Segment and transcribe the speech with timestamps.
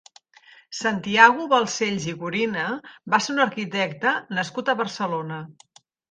[0.75, 2.63] Santiago Balcells i Gorina
[3.15, 5.39] va ser un arquitecte nascut a Barcelona.